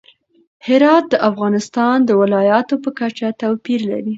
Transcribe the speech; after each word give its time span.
هرات 0.67 1.05
د 1.09 1.15
افغانستان 1.29 1.95
د 2.05 2.11
ولایاتو 2.21 2.75
په 2.83 2.89
کچه 2.99 3.27
توپیر 3.41 3.79
لري. 3.91 4.09